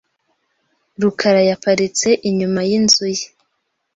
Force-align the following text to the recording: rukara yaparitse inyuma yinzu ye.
rukara 1.01 1.41
yaparitse 1.49 2.09
inyuma 2.29 2.59
yinzu 2.69 3.05
ye. 3.15 3.25